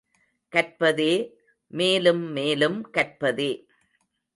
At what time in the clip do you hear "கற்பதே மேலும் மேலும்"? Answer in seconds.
0.53-2.89